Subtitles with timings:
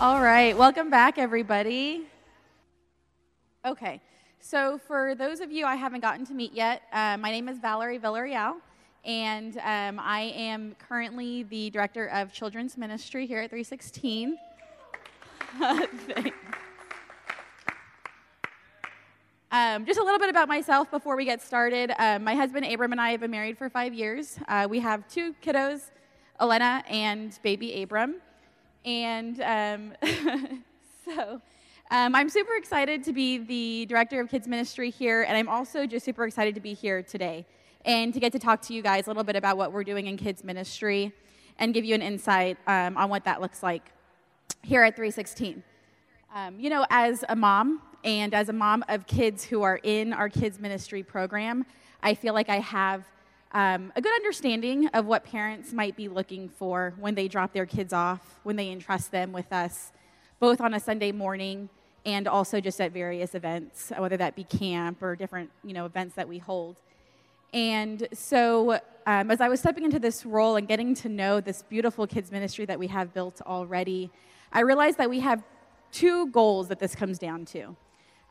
[0.00, 2.06] All right, welcome back, everybody.
[3.66, 4.00] Okay,
[4.38, 7.58] so for those of you I haven't gotten to meet yet, uh, my name is
[7.58, 8.54] Valerie Villarreal,
[9.04, 14.38] and um, I am currently the director of children's ministry here at 316.
[19.52, 21.92] Um, just a little bit about myself before we get started.
[21.98, 24.38] Um, my husband Abram and I have been married for five years.
[24.46, 25.90] Uh, we have two kiddos,
[26.40, 28.22] Elena and baby Abram.
[28.84, 29.92] And um,
[31.04, 31.40] so
[31.90, 35.86] um, I'm super excited to be the director of kids ministry here, and I'm also
[35.86, 37.46] just super excited to be here today
[37.84, 40.06] and to get to talk to you guys a little bit about what we're doing
[40.06, 41.12] in kids ministry
[41.58, 43.92] and give you an insight um, on what that looks like
[44.62, 45.62] here at 316.
[46.34, 50.12] Um, you know, as a mom and as a mom of kids who are in
[50.12, 51.66] our kids ministry program,
[52.02, 53.04] I feel like I have
[53.52, 57.66] um, a good understanding of what parents might be looking for when they drop their
[57.66, 59.92] kids off, when they entrust them with us,
[60.38, 61.68] both on a Sunday morning
[62.06, 66.14] and also just at various events, whether that be camp or different you know events
[66.14, 66.76] that we hold.
[67.52, 71.62] And so, um, as I was stepping into this role and getting to know this
[71.62, 74.10] beautiful kids ministry that we have built already,
[74.52, 75.42] I realized that we have
[75.90, 77.76] two goals that this comes down to.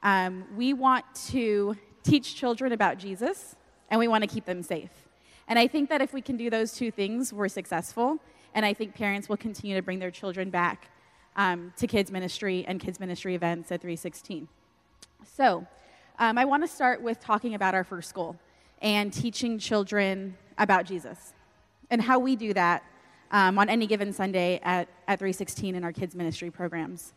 [0.02, 3.58] Um, we want to teach children about Jesus,
[3.89, 5.08] and we want to keep them safe.
[5.50, 8.19] And I think that if we can do those two things, we're successful.
[8.53, 10.89] And I think parents will continue to bring their children back
[11.36, 14.47] um, to kids ministry and kids ministry events at 316.
[15.25, 15.66] So,
[16.20, 18.38] um, I want to start with talking about our first goal
[18.81, 21.33] and teaching children about Jesus
[21.89, 22.83] and how we do that
[23.31, 27.14] um, on any given Sunday at, at 316 in our kids ministry programs.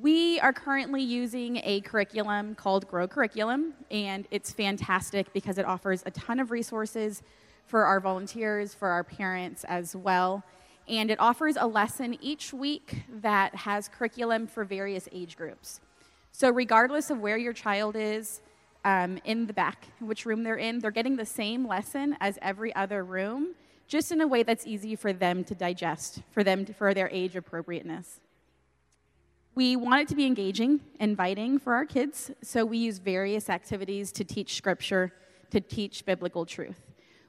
[0.00, 6.02] We are currently using a curriculum called Grow Curriculum, and it's fantastic because it offers
[6.04, 7.22] a ton of resources
[7.66, 10.44] for our volunteers, for our parents as well.
[10.86, 15.80] And it offers a lesson each week that has curriculum for various age groups.
[16.32, 18.42] So, regardless of where your child is
[18.84, 22.74] um, in the back, which room they're in, they're getting the same lesson as every
[22.74, 23.54] other room,
[23.86, 27.08] just in a way that's easy for them to digest, for them to, for their
[27.10, 28.20] age appropriateness.
[29.54, 34.10] We want it to be engaging, inviting for our kids, so we use various activities
[34.12, 35.12] to teach scripture,
[35.50, 36.80] to teach biblical truth.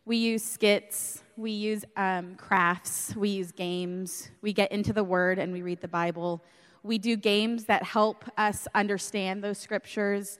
[0.07, 5.39] We use skits, we use um, crafts, we use games, we get into the Word
[5.39, 6.43] and we read the Bible.
[6.83, 10.37] We do games that help us understand those scriptures.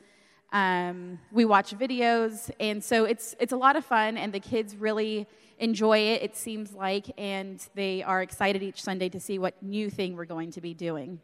[0.54, 4.76] Um, we watch videos, and so it's it's a lot of fun, and the kids
[4.76, 5.28] really
[5.58, 6.22] enjoy it.
[6.22, 10.26] It seems like, and they are excited each Sunday to see what new thing we're
[10.26, 11.20] going to be doing.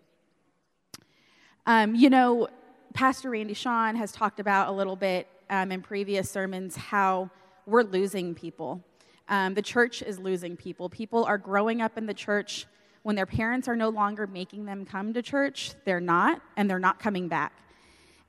[1.68, 2.48] Um, you know,
[2.96, 7.30] Pastor Randy Sean has talked about a little bit um, in previous sermons how
[7.66, 8.84] we're losing people.
[9.30, 10.90] Um, the church is losing people.
[10.90, 12.66] People are growing up in the church
[13.04, 15.74] when their parents are no longer making them come to church.
[15.86, 17.54] They're not, and they're not coming back.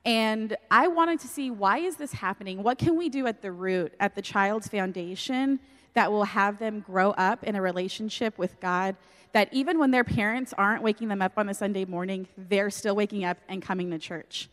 [0.04, 2.62] And I wanted to see why is this happening?
[2.62, 5.60] What can we do at the root, at the child's foundation,
[5.94, 8.96] that will have them grow up in a relationship with God?
[9.32, 12.96] That even when their parents aren't waking them up on a Sunday morning, they're still
[12.96, 14.48] waking up and coming to church.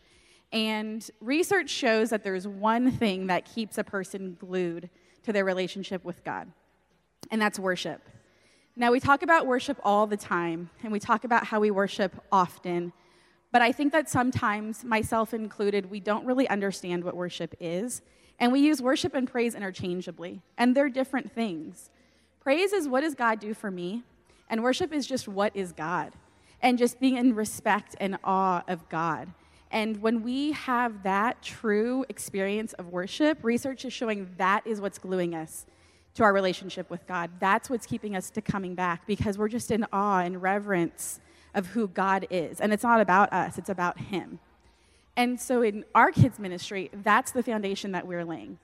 [0.52, 4.90] And research shows that there's one thing that keeps a person glued
[5.22, 6.50] to their relationship with God,
[7.30, 8.00] and that's worship.
[8.74, 12.16] Now, we talk about worship all the time, and we talk about how we worship
[12.32, 12.92] often,
[13.52, 18.00] but I think that sometimes, myself included, we don't really understand what worship is,
[18.38, 21.90] and we use worship and praise interchangeably, and they're different things.
[22.40, 24.02] Praise is what does God do for me,
[24.48, 26.14] and worship is just what is God,
[26.62, 29.32] and just being in respect and awe of God.
[29.70, 34.98] And when we have that true experience of worship, research is showing that is what's
[34.98, 35.66] gluing us
[36.14, 37.30] to our relationship with God.
[37.38, 41.20] That's what's keeping us to coming back because we're just in awe and reverence
[41.54, 42.60] of who God is.
[42.60, 44.40] And it's not about us, it's about Him.
[45.16, 48.58] And so in our kids' ministry, that's the foundation that we're laying.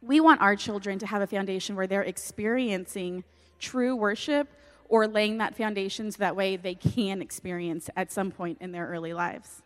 [0.00, 3.22] We want our children to have a foundation where they're experiencing
[3.60, 4.48] true worship
[4.88, 8.86] or laying that foundation so that way they can experience at some point in their
[8.88, 9.62] early lives.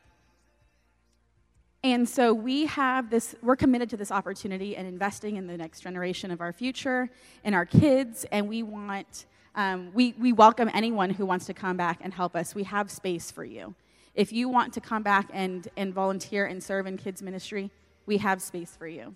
[1.86, 5.82] And so we have this, we're committed to this opportunity and investing in the next
[5.82, 7.08] generation of our future
[7.44, 11.76] and our kids, and we want, um, we, we welcome anyone who wants to come
[11.76, 12.56] back and help us.
[12.56, 13.76] We have space for you.
[14.16, 17.70] If you want to come back and, and volunteer and serve in kids' ministry,
[18.04, 19.14] we have space for you.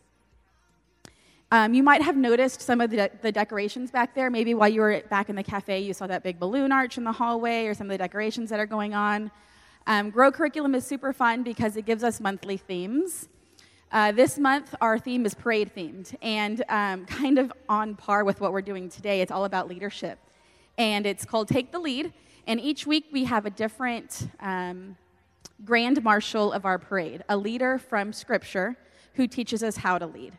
[1.51, 4.31] Um, you might have noticed some of the, de- the, decorations back there.
[4.31, 7.03] Maybe while you were back in the cafe, you saw that big balloon arch in
[7.03, 9.33] the hallway or some of the decorations that are going on.
[9.91, 13.29] Um, Grow Curriculum is super fun because it gives us monthly themes.
[13.91, 18.41] Uh, this month, our theme is parade themed, and um, kind of on par with
[18.41, 19.21] what we're doing today.
[19.21, 20.21] It's all about leadership.
[20.79, 22.13] And it's called Take the Lead.
[22.47, 24.97] And each week we have a different um,
[25.65, 28.77] grand marshal of our parade, a leader from Scripture
[29.15, 30.39] who teaches us how to lead.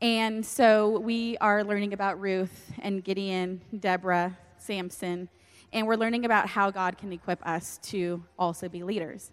[0.00, 5.28] And so we are learning about Ruth and Gideon, Deborah, Samson,
[5.72, 9.30] and we're learning about how God can equip us to also be leaders.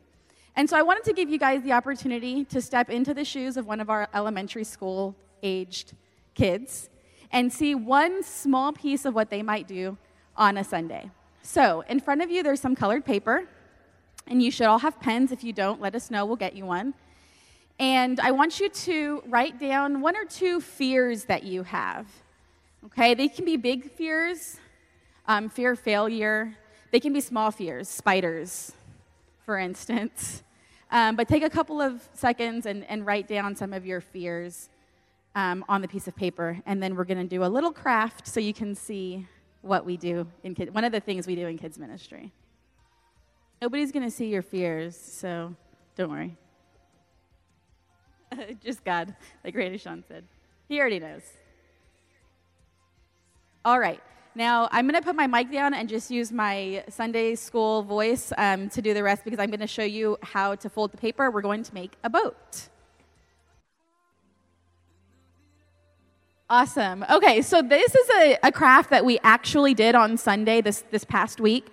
[0.56, 3.57] And so I wanted to give you guys the opportunity to step into the shoes
[3.57, 5.94] of one of our elementary school aged
[6.35, 6.89] kids
[7.31, 9.97] and see one small piece of what they might do
[10.38, 11.09] on a Sunday.
[11.41, 13.47] So, in front of you, there's some colored paper,
[14.27, 15.31] and you should all have pens.
[15.31, 16.94] If you don't, let us know, we'll get you one.
[17.79, 22.07] And I want you to write down one or two fears that you have.
[22.86, 24.59] Okay, they can be big fears,
[25.27, 26.55] um, fear of failure.
[26.91, 28.71] They can be small fears, spiders,
[29.45, 30.43] for instance.
[30.91, 34.69] Um, but take a couple of seconds and, and write down some of your fears
[35.35, 36.59] um, on the piece of paper.
[36.65, 39.27] And then we're going to do a little craft so you can see
[39.61, 40.71] what we do in kids.
[40.71, 42.31] One of the things we do in kids ministry.
[43.61, 45.55] Nobody's going to see your fears, so
[45.95, 46.37] don't worry.
[48.63, 50.25] Just God, like Randy Sean said.
[50.67, 51.23] He already knows.
[53.65, 54.01] All right.
[54.35, 58.33] Now, I'm going to put my mic down and just use my Sunday school voice
[58.35, 60.97] um, to do the rest because I'm going to show you how to fold the
[60.97, 61.30] paper.
[61.30, 62.69] We're going to make a boat.
[66.50, 67.06] Awesome.
[67.09, 71.03] Okay, so this is a, a, craft that we actually did on Sunday this, this
[71.03, 71.68] past week.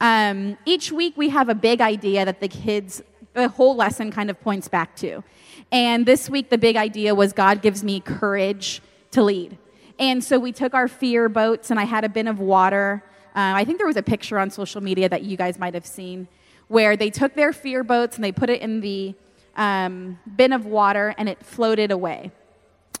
[0.00, 3.02] Um, each week we have a big idea that the kids,
[3.34, 5.22] the whole lesson kind of points back to.
[5.70, 8.82] And this week the big idea was God gives me courage
[9.12, 9.58] to lead.
[9.98, 13.02] And so we took our fear boats, and I had a bin of water.
[13.28, 15.86] Uh, I think there was a picture on social media that you guys might have
[15.86, 16.28] seen
[16.68, 19.14] where they took their fear boats and they put it in the
[19.56, 22.32] um, bin of water and it floated away.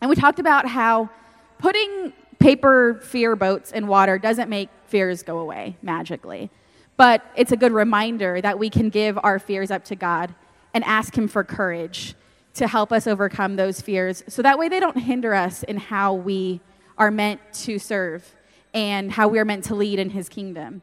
[0.00, 1.08] And we talked about how
[1.58, 6.50] putting paper fear boats in water doesn't make fears go away magically.
[6.96, 10.34] But it's a good reminder that we can give our fears up to God
[10.72, 12.14] and ask Him for courage
[12.54, 16.14] to help us overcome those fears so that way they don't hinder us in how
[16.14, 16.60] we
[16.98, 18.34] are meant to serve
[18.72, 20.82] and how we are meant to lead in his kingdom.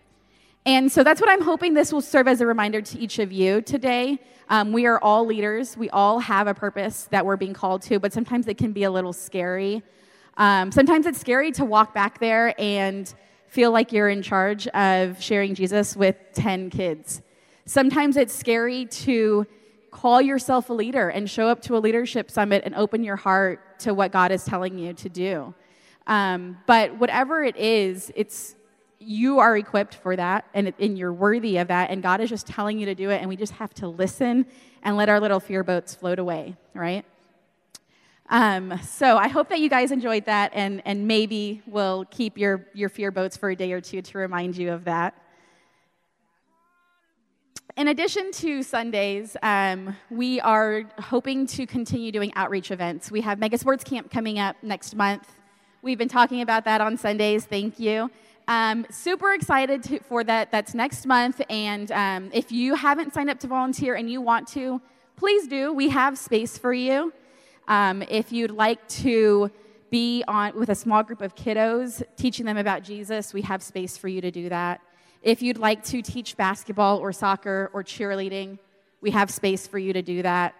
[0.65, 3.31] And so that's what I'm hoping this will serve as a reminder to each of
[3.31, 4.19] you today.
[4.47, 5.75] Um, we are all leaders.
[5.75, 8.83] We all have a purpose that we're being called to, but sometimes it can be
[8.83, 9.81] a little scary.
[10.37, 13.11] Um, sometimes it's scary to walk back there and
[13.47, 17.21] feel like you're in charge of sharing Jesus with 10 kids.
[17.65, 19.45] Sometimes it's scary to
[19.91, 23.79] call yourself a leader and show up to a leadership summit and open your heart
[23.79, 25.53] to what God is telling you to do.
[26.07, 28.55] Um, but whatever it is, it's
[29.01, 32.45] you are equipped for that and, and you're worthy of that and god is just
[32.45, 34.45] telling you to do it and we just have to listen
[34.83, 37.03] and let our little fear boats float away right
[38.29, 42.67] um, so i hope that you guys enjoyed that and, and maybe we'll keep your,
[42.75, 45.15] your fear boats for a day or two to remind you of that
[47.77, 53.09] in addition to Sundays, um, we are hoping to continue doing outreach events.
[53.09, 55.25] We have Mega Sports Camp coming up next month.
[55.83, 57.45] We've been talking about that on Sundays.
[57.45, 58.11] Thank you.
[58.47, 60.51] Um, super excited to, for that.
[60.51, 61.41] That's next month.
[61.49, 64.79] And um, if you haven't signed up to volunteer and you want to,
[65.15, 65.73] please do.
[65.73, 67.11] We have space for you.
[67.67, 69.49] Um, if you'd like to
[69.89, 73.97] be on with a small group of kiddos, teaching them about Jesus, we have space
[73.97, 74.81] for you to do that.
[75.23, 78.59] If you'd like to teach basketball or soccer or cheerleading,
[79.01, 80.53] we have space for you to do that.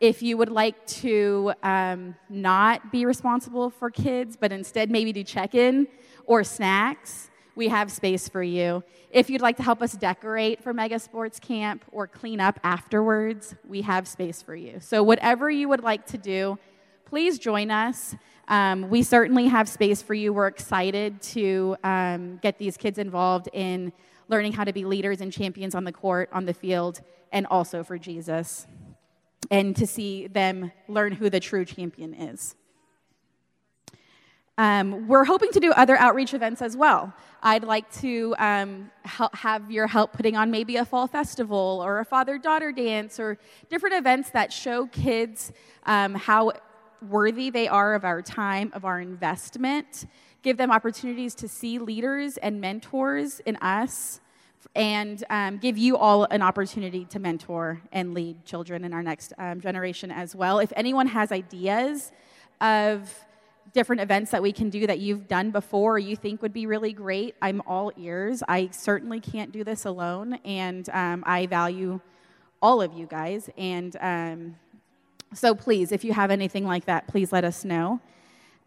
[0.00, 5.24] If you would like to um, not be responsible for kids, but instead maybe do
[5.24, 5.88] check in
[6.24, 8.84] or snacks, we have space for you.
[9.10, 13.56] If you'd like to help us decorate for Mega Sports Camp or clean up afterwards,
[13.66, 14.78] we have space for you.
[14.78, 16.60] So, whatever you would like to do,
[17.04, 18.14] please join us.
[18.46, 20.32] Um, we certainly have space for you.
[20.32, 23.92] We're excited to um, get these kids involved in
[24.28, 27.00] learning how to be leaders and champions on the court, on the field,
[27.32, 28.68] and also for Jesus
[29.50, 32.56] and to see them learn who the true champion is.
[34.58, 37.14] Um, we're hoping to do other outreach events as well.
[37.44, 42.00] I'd like to um, help, have your help putting on maybe a fall festival or
[42.00, 43.38] a father daughter dance or
[43.70, 45.52] different events that show kids
[45.86, 46.52] um, how
[47.08, 50.06] worthy they are of our time, of our investment,
[50.42, 54.20] give them opportunities to see leaders and mentors in us
[54.74, 59.32] and um, give you all an opportunity to mentor and lead children in our next
[59.38, 60.58] um, generation as well.
[60.58, 62.12] If anyone has ideas
[62.60, 63.12] of
[63.72, 66.66] different events that we can do that you've done before or you think would be
[66.66, 68.42] really great, I'm all ears.
[68.48, 72.00] I certainly can't do this alone, and um, I value
[72.62, 73.50] all of you guys.
[73.56, 74.56] And um,
[75.34, 78.00] so, please, if you have anything like that, please let us know.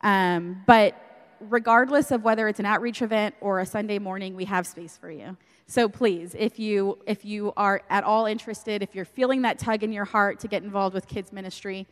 [0.02, 0.96] Um, but
[1.40, 5.10] regardless of whether it's an outreach event or a Sunday morning, we have space for
[5.10, 5.36] you.
[5.72, 9.84] So please, if you if you are at all interested, if you're feeling that tug
[9.84, 11.88] in your heart to get involved with kids ministry,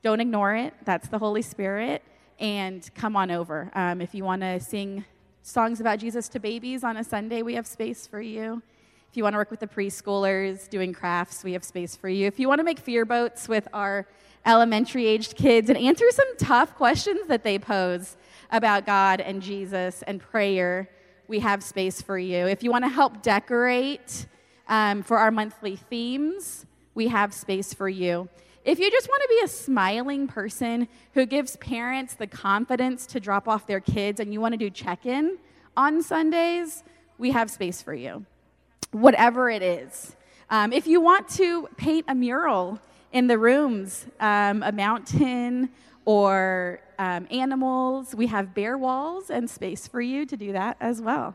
[0.00, 0.74] don't ignore it.
[0.84, 2.04] That's the Holy Spirit,
[2.38, 3.72] and come on over.
[3.74, 5.04] Um, if you want to sing
[5.42, 8.62] songs about Jesus to babies on a Sunday, we have space for you.
[9.10, 12.28] If you want to work with the preschoolers doing crafts, we have space for you.
[12.28, 14.06] If you want to make fear boats with our
[14.44, 18.16] elementary aged kids and answer some tough questions that they pose
[18.52, 20.90] about God and Jesus and prayer,
[21.28, 22.46] we have space for you.
[22.46, 24.26] If you want to help decorate
[24.68, 28.28] um, for our monthly themes, we have space for you.
[28.64, 33.20] If you just want to be a smiling person who gives parents the confidence to
[33.20, 35.38] drop off their kids and you want to do check in
[35.76, 36.82] on Sundays,
[37.18, 38.24] we have space for you.
[38.90, 40.16] Whatever it is.
[40.50, 42.80] Um, if you want to paint a mural
[43.12, 45.70] in the rooms, um, a mountain
[46.04, 51.00] or um, animals, we have bare walls and space for you to do that as
[51.00, 51.34] well.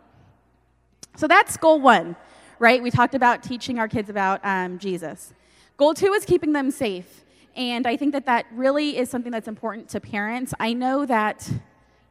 [1.15, 2.15] So that's goal one,
[2.59, 2.81] right?
[2.81, 5.33] We talked about teaching our kids about um, Jesus.
[5.77, 7.25] Goal two is keeping them safe.
[7.55, 10.53] And I think that that really is something that's important to parents.
[10.59, 11.49] I know that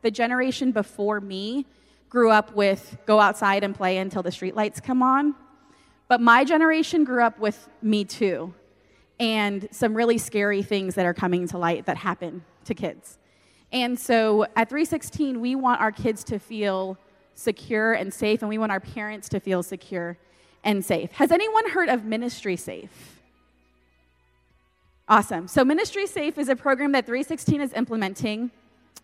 [0.03, 1.67] the generation before me
[2.09, 5.35] grew up with go outside and play until the streetlights come on.
[6.09, 8.53] But my generation grew up with Me Too
[9.21, 13.19] and some really scary things that are coming to light that happen to kids.
[13.73, 16.99] And so at 316, we want our kids to feel
[17.35, 20.17] secure and safe, and we want our parents to feel secure
[20.65, 21.13] and safe.
[21.13, 23.21] Has anyone heard of Ministry Safe?
[25.09, 25.49] Awesome.
[25.49, 28.51] So, Ministry Safe is a program that 316 is implementing,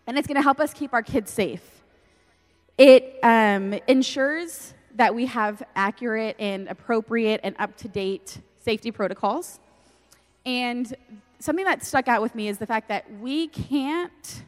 [0.05, 1.81] and it's going to help us keep our kids safe.
[2.77, 9.59] It um, ensures that we have accurate and appropriate and up to date safety protocols.
[10.45, 10.95] And
[11.39, 14.43] something that stuck out with me is the fact that we can't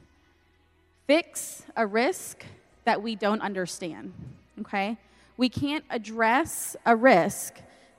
[1.09, 2.45] fix a risk
[2.85, 4.13] that we don't understand,
[4.59, 4.95] okay?
[5.37, 7.55] We can't address a risk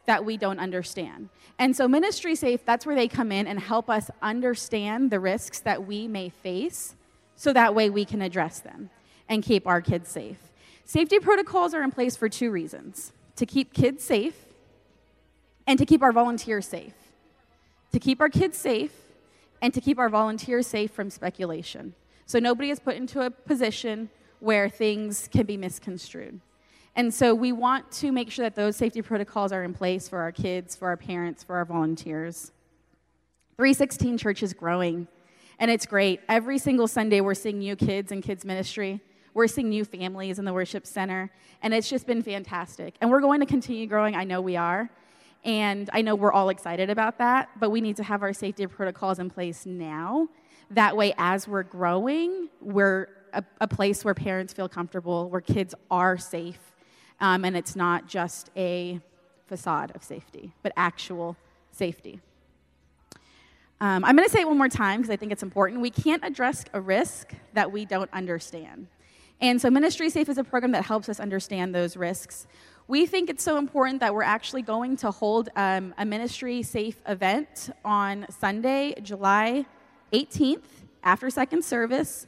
[0.06, 1.28] that we don't understand.
[1.58, 5.58] And so, Ministry Safe, that's where they come in and help us understand the risks
[5.58, 6.94] that we may face
[7.34, 8.90] so that way we can address them
[9.28, 10.52] and keep our kids safe.
[10.84, 14.46] Safety protocols are in place for two reasons to keep kids safe
[15.66, 16.94] and to keep our volunteers safe.
[17.90, 18.94] To keep our kids safe
[19.60, 21.94] and to keep our volunteers safe from speculation.
[22.30, 24.08] So, nobody is put into a position
[24.38, 26.38] where things can be misconstrued.
[26.94, 30.20] And so we want to make sure that those safety protocols are in place for
[30.20, 32.52] our kids, for our parents, for our volunteers.
[33.56, 35.08] 316 Church is growing,
[35.58, 36.20] and it's great.
[36.28, 39.00] Every single Sunday, we're seeing new kids in kids' ministry.
[39.34, 41.32] We're seeing new families in the worship center,
[41.64, 42.94] and it's just been fantastic.
[43.00, 44.14] And we're going to continue growing.
[44.14, 44.88] I know we are.
[45.42, 48.68] And I know we're all excited about that, but we need to have our safety
[48.68, 50.28] protocols in place now.
[50.70, 55.74] That way, as we're growing, we're a, a place where parents feel comfortable, where kids
[55.90, 56.60] are safe,
[57.20, 59.00] um, and it's not just a
[59.46, 61.36] facade of safety, but actual
[61.72, 62.20] safety.
[63.80, 65.80] Um, I'm going to say it one more time because I think it's important.
[65.80, 68.86] We can't address a risk that we don't understand.
[69.40, 72.46] And so, Ministry Safe is a program that helps us understand those risks.
[72.86, 77.00] We think it's so important that we're actually going to hold um, a Ministry Safe
[77.08, 79.64] event on Sunday, July
[80.12, 80.62] 18th,
[81.02, 82.26] after second service.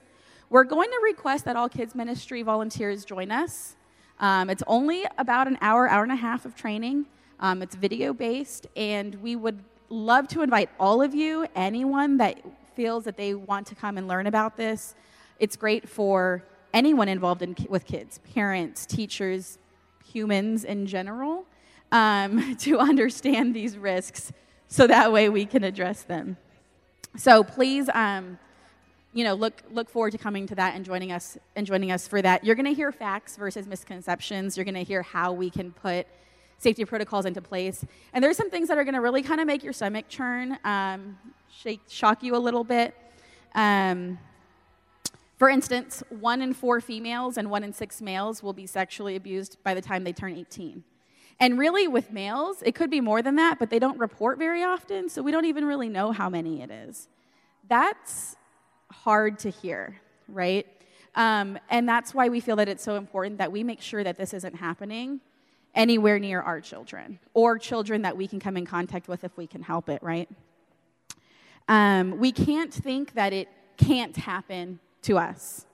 [0.50, 3.76] We're going to request that all kids' ministry volunteers join us.
[4.20, 7.06] Um, it's only about an hour, hour and a half of training.
[7.40, 12.40] Um, it's video based, and we would love to invite all of you, anyone that
[12.74, 14.94] feels that they want to come and learn about this.
[15.38, 19.58] It's great for anyone involved in, with kids, parents, teachers,
[20.04, 21.46] humans in general,
[21.90, 24.32] um, to understand these risks
[24.68, 26.36] so that way we can address them.
[27.16, 27.88] So please.
[27.92, 28.38] Um,
[29.14, 32.08] you know, look look forward to coming to that and joining us and joining us
[32.08, 32.44] for that.
[32.44, 34.56] You're going to hear facts versus misconceptions.
[34.56, 36.06] You're going to hear how we can put
[36.58, 37.84] safety protocols into place.
[38.12, 40.58] And there's some things that are going to really kind of make your stomach churn,
[40.64, 41.18] um,
[41.50, 42.94] shake, shock you a little bit.
[43.54, 44.18] Um,
[45.36, 49.58] for instance, one in four females and one in six males will be sexually abused
[49.64, 50.84] by the time they turn 18.
[51.42, 54.62] And really, with males, it could be more than that, but they don't report very
[54.62, 57.08] often, so we don't even really know how many it is.
[57.68, 58.36] That's
[58.92, 60.64] hard to hear, right?
[61.16, 64.16] Um, and that's why we feel that it's so important that we make sure that
[64.16, 65.20] this isn't happening
[65.74, 69.48] anywhere near our children or children that we can come in contact with if we
[69.48, 70.30] can help it, right?
[71.66, 75.66] Um, we can't think that it can't happen to us.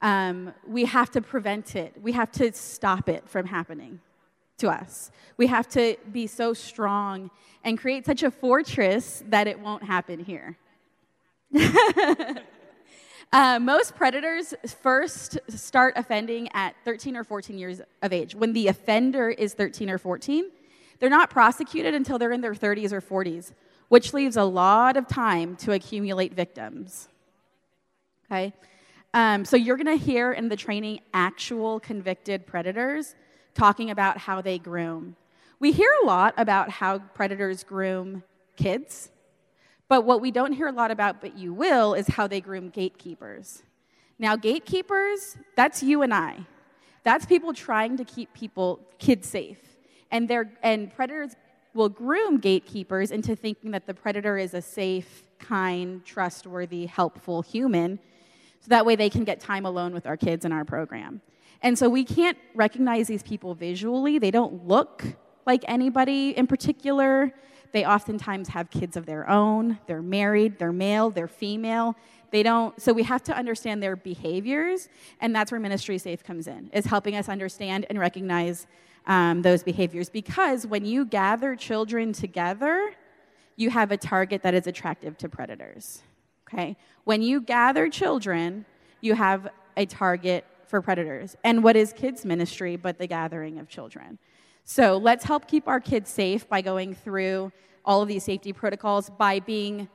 [0.00, 3.98] Um, we have to prevent it, we have to stop it from happening
[4.62, 5.10] to us.
[5.36, 7.30] We have to be so strong
[7.64, 10.56] and create such a fortress that it won't happen here.
[13.34, 14.52] Uh, most predators
[14.82, 18.34] first start offending at 13 or 14 years of age.
[18.34, 20.50] When the offender is 13 or 14,
[20.98, 23.52] they're not prosecuted until they're in their 30s or 40s,
[23.88, 27.08] which leaves a lot of time to accumulate victims.
[28.26, 28.52] Okay?
[29.14, 33.14] Um, so you're going to hear in the training actual convicted predators
[33.54, 35.16] talking about how they groom.
[35.60, 38.22] We hear a lot about how predators groom
[38.56, 39.10] kids,
[39.88, 42.70] but what we don't hear a lot about, but you will, is how they groom
[42.70, 43.62] gatekeepers.
[44.18, 46.46] Now, gatekeepers, that's you and I.
[47.04, 49.58] That's people trying to keep people, kids safe.
[50.10, 51.32] And, they're, and predators
[51.74, 57.98] will groom gatekeepers into thinking that the predator is a safe, kind, trustworthy, helpful human
[58.60, 61.20] so that way they can get time alone with our kids in our program.
[61.62, 64.18] And so we can't recognize these people visually.
[64.18, 65.04] They don't look
[65.46, 67.32] like anybody in particular.
[67.72, 69.78] They oftentimes have kids of their own.
[69.86, 71.96] They're married, they're male, they're female.
[72.30, 74.88] They don't, so we have to understand their behaviors,
[75.20, 78.66] and that's where Ministry Safe comes in, is helping us understand and recognize
[79.06, 80.08] um, those behaviors.
[80.08, 82.94] Because when you gather children together,
[83.56, 86.02] you have a target that is attractive to predators.
[86.48, 86.76] Okay?
[87.04, 88.64] When you gather children,
[89.02, 91.36] you have a target for predators.
[91.44, 94.18] And what is kids' ministry but the gathering of children?
[94.64, 97.52] So let's help keep our kids safe by going through
[97.84, 99.86] all of these safety protocols, by being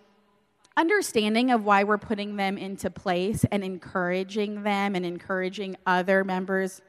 [0.77, 6.83] understanding of why we're putting them into place and encouraging them and encouraging other members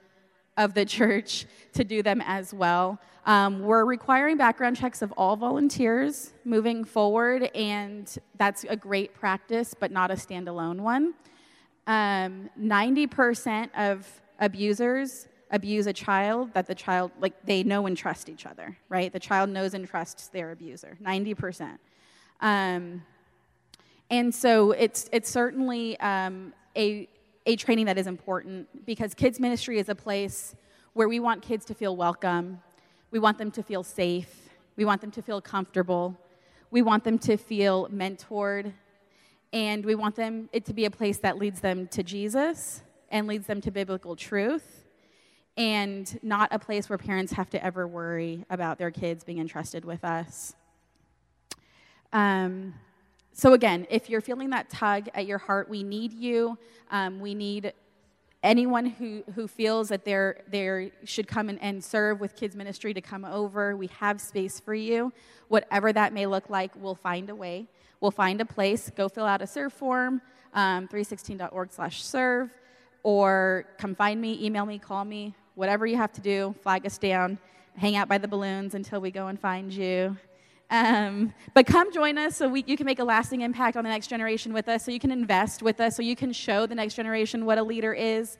[0.59, 3.01] of the church to do them as well.
[3.25, 9.75] Um, we're requiring background checks of all volunteers moving forward, and that's a great practice,
[9.81, 11.15] but not a standalone one.
[11.89, 14.07] Um, 90% of
[14.39, 19.11] abusers abuse a child that the child, like, they know and trust each other, right?
[19.11, 21.79] The child knows and trusts their abuser, 90%.
[22.43, 23.03] Um,
[24.11, 27.09] and so it's, it's certainly um, a,
[27.47, 30.55] a training that is important because kids ministry is a place
[30.93, 32.61] where we want kids to feel welcome
[33.11, 36.17] we want them to feel safe we want them to feel comfortable
[36.71, 38.73] we want them to feel mentored
[39.53, 43.27] and we want them it to be a place that leads them to jesus and
[43.27, 44.85] leads them to biblical truth
[45.57, 49.85] and not a place where parents have to ever worry about their kids being entrusted
[49.85, 50.55] with us
[52.13, 52.75] um,
[53.39, 56.59] so, again, if you're feeling that tug at your heart, we need you.
[56.91, 57.73] Um, we need
[58.43, 62.93] anyone who, who feels that they're, they should come and, and serve with kids ministry
[62.95, 63.77] to come over.
[63.77, 65.13] We have space for you.
[65.47, 67.69] Whatever that may look like, we'll find a way.
[68.01, 68.91] We'll find a place.
[68.95, 70.23] Go fill out a serve form,
[70.55, 72.51] um, 316.org slash serve,
[73.03, 76.99] or come find me, email me, call me, whatever you have to do, flag us
[76.99, 77.39] down,
[77.77, 80.17] hang out by the balloons until we go and find you.
[80.71, 83.91] Um, but come join us so we, you can make a lasting impact on the
[83.91, 86.75] next generation with us, so you can invest with us, so you can show the
[86.75, 88.39] next generation what a leader is.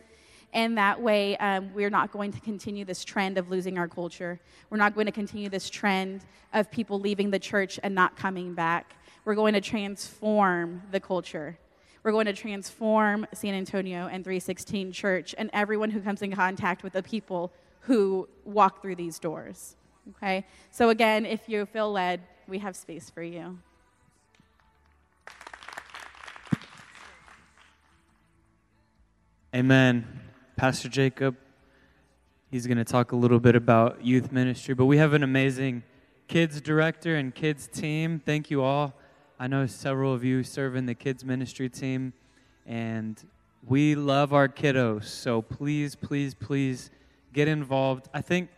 [0.53, 4.41] And that way, um, we're not going to continue this trend of losing our culture.
[4.71, 8.55] We're not going to continue this trend of people leaving the church and not coming
[8.55, 8.95] back.
[9.29, 11.59] We're going to transform the culture.
[12.03, 16.83] We're going to transform San Antonio and 316 Church and everyone who comes in contact
[16.83, 19.77] with the people who walk through these doors.
[20.17, 20.47] Okay?
[20.71, 23.59] So, again, if you feel led, we have space for you.
[29.55, 30.07] Amen.
[30.57, 31.37] Pastor Jacob,
[32.51, 35.83] he's going to talk a little bit about youth ministry, but we have an amazing
[36.29, 38.23] kids director and kids team.
[38.25, 38.98] Thank you all.
[39.41, 42.13] I know several of you serve in the kids ministry team,
[42.67, 43.23] and
[43.69, 45.05] we love our kiddos.
[45.05, 46.91] So please, please, please
[47.33, 48.09] get involved.
[48.13, 48.49] I think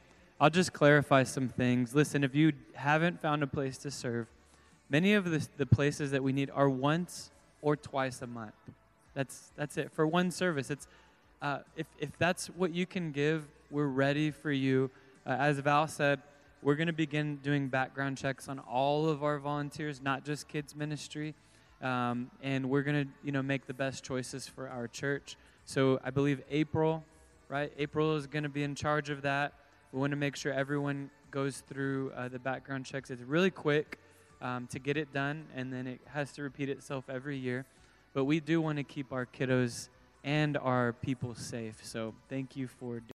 [0.41, 1.95] I'll just clarify some things.
[1.95, 4.27] Listen, if you haven't found a place to serve,
[4.89, 8.55] many of the, the places that we need are once or twice a month.
[9.13, 10.71] That's, that's it for one service.
[10.71, 10.89] It's,
[11.43, 14.91] uh, if, if that's what you can give, we're ready for you.
[15.27, 16.23] Uh, as Val said,
[16.63, 20.77] we're going to begin doing background checks on all of our volunteers, not just kids
[20.77, 21.35] ministry.
[21.81, 25.37] Um, and we're going to, you know, make the best choices for our church.
[25.65, 27.03] So I believe April,
[27.49, 27.73] right?
[27.79, 29.55] April is going to be in charge of that.
[29.93, 33.11] We want to make sure everyone goes through uh, the background checks.
[33.11, 33.99] It's really quick
[34.43, 37.65] um, to get it done, and then it has to repeat itself every year.
[38.13, 39.89] But we do want to keep our kiddos
[40.23, 41.81] and our people safe.
[41.83, 43.01] So thank you for